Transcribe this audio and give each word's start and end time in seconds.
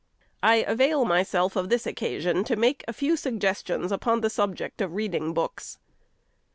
I 0.41 0.55
avail 0.63 1.05
myself 1.05 1.55
of 1.55 1.69
this 1.69 1.85
occasion 1.85 2.43
to 2.45 2.55
make 2.55 2.83
a 2.87 2.91
few 2.91 3.15
suggestions 3.15 3.91
upon 3.91 4.21
the 4.21 4.31
subject 4.31 4.81
of 4.81 4.93
reading 4.95 5.31
books. 5.31 5.77